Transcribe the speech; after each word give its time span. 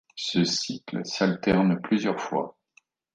Ce 0.15 0.43
cycle 0.43 1.05
s'alterne 1.05 1.79
plusieurs 1.79 2.19
fois. 2.19 2.57